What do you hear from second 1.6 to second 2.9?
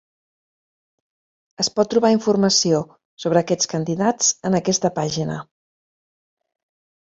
Es pot trobar informació